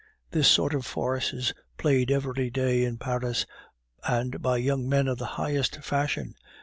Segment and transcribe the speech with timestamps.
[0.31, 3.45] This sort of farce is played every day in Paris,
[4.03, 6.33] and by young men of the highest fashion.